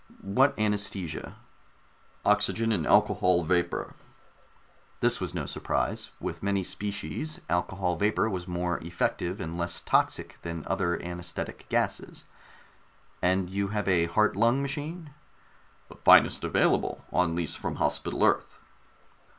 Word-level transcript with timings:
"What 0.23 0.57
anaesthesia?" 0.57 1.35
"Oxygen 2.25 2.71
and 2.71 2.87
alcohol 2.87 3.43
vapor." 3.43 3.93
This 4.99 5.21
was 5.21 5.35
no 5.35 5.45
surprise. 5.45 6.09
With 6.19 6.41
many 6.41 6.63
species, 6.63 7.39
alcohol 7.51 7.97
vapor 7.97 8.27
was 8.27 8.47
more 8.47 8.79
effective 8.79 9.39
and 9.39 9.59
less 9.59 9.79
toxic 9.81 10.39
than 10.41 10.63
other 10.65 10.99
anaesthetic 11.03 11.67
gases. 11.69 12.23
"And 13.21 13.47
you 13.51 13.67
have 13.67 13.87
a 13.87 14.07
heart 14.07 14.35
lung 14.35 14.63
machine?" 14.63 15.11
"The 15.87 15.97
finest 15.97 16.43
available, 16.43 17.05
on 17.13 17.35
lease 17.35 17.53
from 17.53 17.75
Hospital 17.75 18.23
Earth." 18.25 18.57